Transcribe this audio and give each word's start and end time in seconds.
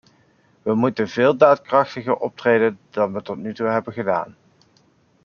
We 0.61 0.73
moeten 0.75 1.09
veel 1.09 1.37
daadkrachtiger 1.37 2.15
optreden 2.15 2.79
dan 2.89 3.13
we 3.13 3.21
tot 3.21 3.37
nu 3.37 3.53
toe 3.53 3.67
hebben 3.67 3.93
gedaan. 3.93 4.35